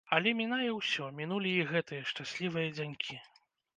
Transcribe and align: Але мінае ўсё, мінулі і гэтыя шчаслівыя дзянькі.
Але 0.15 0.31
мінае 0.37 0.69
ўсё, 0.77 1.09
мінулі 1.21 1.51
і 1.57 1.67
гэтыя 1.73 2.01
шчаслівыя 2.13 2.73
дзянькі. 2.79 3.21